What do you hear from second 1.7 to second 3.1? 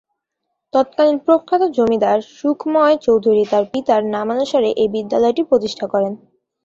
জমিদার সুখময়